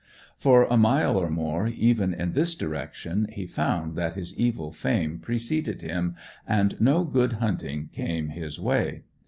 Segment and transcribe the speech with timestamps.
[0.35, 5.19] For a mile or more, even in this direction, he found that his evil fame
[5.19, 6.15] preceded him,
[6.47, 9.03] and no good hunting came his way.